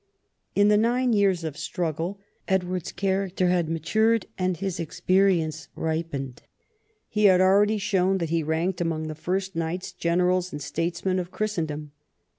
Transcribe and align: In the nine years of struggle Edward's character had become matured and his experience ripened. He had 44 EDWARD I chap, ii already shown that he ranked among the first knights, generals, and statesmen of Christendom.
In 0.55 0.69
the 0.69 0.79
nine 0.79 1.13
years 1.13 1.43
of 1.43 1.55
struggle 1.55 2.19
Edward's 2.47 2.91
character 2.91 3.49
had 3.49 3.67
become 3.67 3.73
matured 3.73 4.25
and 4.35 4.57
his 4.57 4.79
experience 4.79 5.67
ripened. 5.75 6.41
He 7.07 7.25
had 7.25 7.33
44 7.33 7.35
EDWARD 7.35 7.35
I 7.35 7.37
chap, 7.37 7.47
ii 7.47 7.53
already 7.53 7.77
shown 7.77 8.17
that 8.17 8.29
he 8.31 8.41
ranked 8.41 8.81
among 8.81 9.07
the 9.09 9.13
first 9.13 9.55
knights, 9.55 9.91
generals, 9.91 10.51
and 10.51 10.59
statesmen 10.59 11.19
of 11.19 11.29
Christendom. 11.29 11.91